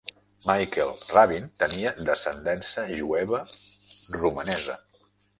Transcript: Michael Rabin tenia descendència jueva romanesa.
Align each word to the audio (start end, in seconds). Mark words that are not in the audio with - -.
Michael 0.49 0.93
Rabin 1.13 1.43
tenia 1.63 1.91
descendència 2.07 2.85
jueva 3.01 3.41
romanesa. 4.23 4.79